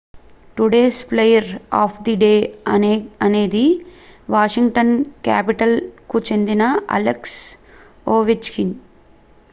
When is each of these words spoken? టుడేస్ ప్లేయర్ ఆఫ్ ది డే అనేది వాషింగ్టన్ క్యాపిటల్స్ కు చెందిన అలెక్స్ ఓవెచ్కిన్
టుడేస్ 0.57 0.99
ప్లేయర్ 1.09 1.49
ఆఫ్ 1.79 1.99
ది 2.05 2.15
డే 2.21 2.31
అనేది 3.21 3.63
వాషింగ్టన్ 4.29 4.93
క్యాపిటల్స్ 5.23 5.79
కు 6.11 6.19
చెందిన 6.29 6.65
అలెక్స్ 6.91 7.39
ఓవెచ్కిన్ 8.11 8.75